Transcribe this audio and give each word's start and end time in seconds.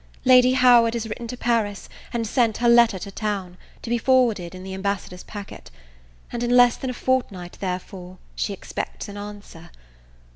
Lady 0.25 0.53
Howard 0.53 0.95
has 0.95 1.07
written 1.07 1.27
to 1.27 1.37
Paris, 1.37 1.87
and 2.11 2.25
sent 2.25 2.57
her 2.57 2.67
letter 2.67 2.97
to 2.97 3.11
town, 3.11 3.55
to 3.83 3.89
be 3.91 3.99
forwarded 3.99 4.55
in 4.55 4.63
the 4.63 4.73
ambassador's 4.73 5.21
packet; 5.23 5.69
and, 6.33 6.41
in 6.41 6.57
less 6.57 6.75
than 6.75 6.89
a 6.89 6.93
fortnight, 6.95 7.55
therefore, 7.59 8.17
she 8.35 8.51
expects 8.51 9.07
an 9.07 9.15
answer. 9.15 9.69